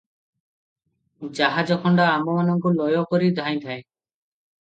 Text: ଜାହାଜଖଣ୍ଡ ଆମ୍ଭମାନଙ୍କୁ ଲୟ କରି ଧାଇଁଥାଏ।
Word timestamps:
ଜାହାଜଖଣ୍ଡ 1.39 2.07
ଆମ୍ଭମାନଙ୍କୁ 2.13 2.71
ଲୟ 2.79 3.05
କରି 3.13 3.29
ଧାଇଁଥାଏ। 3.41 3.77